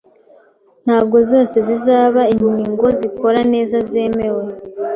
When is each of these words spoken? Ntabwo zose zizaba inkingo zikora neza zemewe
Ntabwo 0.85 1.17
zose 1.29 1.57
zizaba 1.67 2.21
inkingo 2.33 2.85
zikora 2.99 3.39
neza 3.53 3.77
zemewe 3.89 4.45